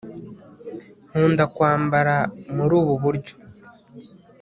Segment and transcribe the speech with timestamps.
[1.07, 2.15] nkunda kwambara
[2.55, 3.33] muri ubu buryo